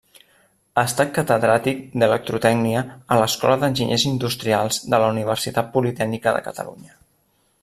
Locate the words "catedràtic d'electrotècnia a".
1.17-3.19